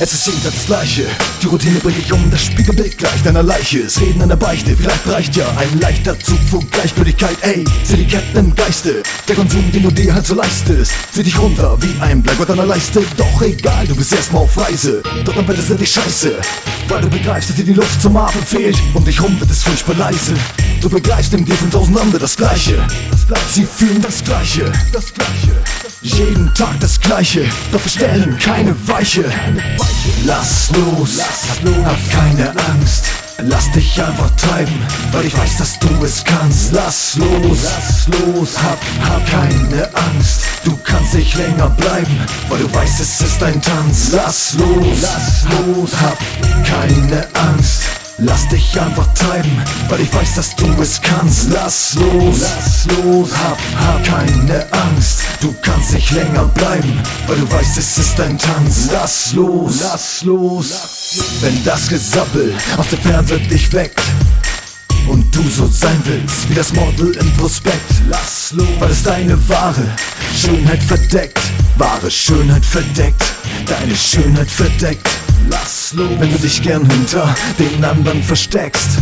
[0.00, 1.06] Es ist jeden Tag das Gleiche,
[1.42, 3.80] die Routine bringe ich um, das Spiegelbild gleich deiner Leiche.
[3.80, 7.36] Es Reden an der Beichte, vielleicht reicht ja ein leichter Zug vor Gleichgültigkeit.
[7.40, 10.92] Ey, sieh die Ketten im Geiste, der Konsum, den du dir halt so leistest.
[11.12, 13.02] Zieh dich runter wie ein Bleigott an der Leiste.
[13.16, 16.36] Doch egal, du bist erstmal auf Reise, doch dann wird es dir Scheiße.
[16.86, 19.64] Weil du begreifst, dass dir die Luft zum Atmen fehlt, um dich rum wird es
[19.64, 20.34] furchtbar leise.
[20.80, 22.86] Du begreifst im dir von tausend andere das Gleiche.
[23.50, 25.77] Sie fühlen das Gleiche, das Gleiche.
[26.00, 29.24] Jeden Tag das Gleiche, doch wir stellen keine Weiche.
[30.24, 33.06] Lass los, hab keine Angst.
[33.42, 34.74] Lass dich einfach treiben,
[35.12, 36.72] weil ich weiß, dass du es kannst.
[36.72, 40.42] Lass los, lass los, hab, hab keine Angst.
[40.64, 44.10] Du kannst nicht länger bleiben, weil du weißt, es ist ein Tanz.
[44.12, 46.18] Lass los, lass los, hab
[46.64, 47.87] keine Angst.
[48.20, 51.50] Lass dich einfach treiben, weil ich weiß, dass du es kannst.
[51.52, 55.20] Lass los, lass los, hab, hab keine Angst.
[55.40, 58.88] Du kannst nicht länger bleiben, weil du weißt, es ist ein Tanz.
[58.92, 60.66] Lass los, lass los.
[61.40, 64.02] Wenn das Gesabbel aus der Ferne dich weckt
[65.06, 68.02] und du so sein willst wie das Model im Prospekt.
[68.08, 69.86] Lass los, weil es deine wahre
[70.36, 71.38] Schönheit verdeckt.
[71.76, 73.22] Wahre Schönheit verdeckt,
[73.64, 75.08] deine Schönheit verdeckt.
[75.50, 78.98] Lass los, wenn du dich gern hinter den anderen versteckst.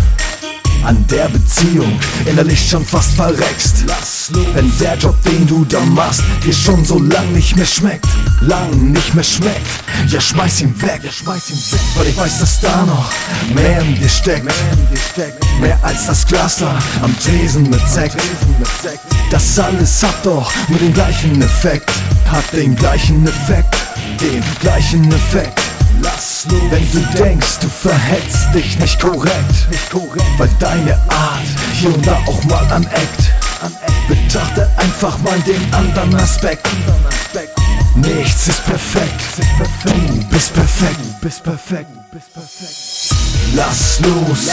[0.85, 3.85] An der Beziehung innerlich schon fast verreckst.
[3.87, 7.67] Lass los, wenn der Job, den du da machst, dir schon so lang nicht mehr
[7.67, 8.07] schmeckt.
[8.43, 9.67] Lang nicht mehr schmeckt.
[10.09, 11.81] Ja, schmeiß ihn weg, ja, schmeiß ihn weg.
[11.97, 13.11] Weil ich weiß, dass da noch
[13.55, 14.53] mehr in dir steckt.
[15.61, 18.17] Mehr als das Glas am Tresen mit Sekt.
[19.31, 21.91] Das alles hat doch nur den gleichen Effekt.
[22.31, 23.75] Hat den gleichen Effekt.
[24.21, 25.66] Den gleichen Effekt.
[26.03, 31.43] Lass los, wenn du denkst, du verhältst dich nicht korrekt, nicht korrekt, weil deine Art
[31.73, 33.33] hier und da auch mal aneckt.
[34.09, 36.67] Betrachte einfach mal den anderen Aspekt.
[37.97, 43.17] Nichts ist perfekt, du bist perfekt, bist perfekt, bist perfekt.
[43.55, 44.49] Lass los,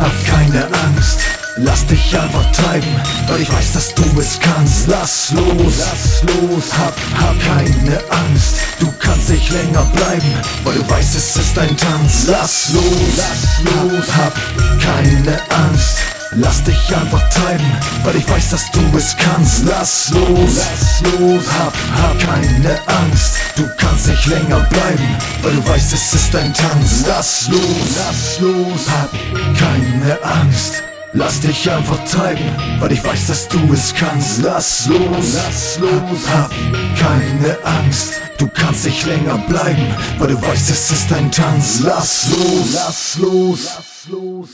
[0.00, 1.20] hab keine Angst.
[1.58, 2.88] Lass dich einfach treiben,
[3.28, 4.88] weil ich weiß, dass du es kannst.
[4.88, 8.56] Lass los, lass los, hab, hab keine Angst.
[8.80, 12.26] Du kannst nicht länger bleiben, weil du weißt, es ist ein Tanz.
[12.26, 12.82] Lass los,
[13.16, 14.34] lass los, hab
[14.80, 16.21] keine Angst.
[16.34, 17.70] Lass dich einfach treiben,
[18.04, 19.64] weil ich weiß, dass du es kannst.
[19.66, 23.34] Lass los, lass los, hab, hab keine Angst.
[23.54, 27.04] Du kannst nicht länger bleiben, weil du weißt, es ist ein Tanz.
[27.06, 27.60] Lass los,
[27.96, 29.10] lass los, hab
[29.58, 30.82] keine Angst.
[31.12, 34.40] Lass dich einfach treiben, weil ich weiß, dass du es kannst.
[34.42, 36.50] Lass los, lass los, hab
[36.98, 38.14] keine Angst.
[38.38, 41.80] Du kannst nicht länger bleiben, weil du weißt, es ist ein Tanz.
[41.84, 44.48] Lass los, lass los, lass los.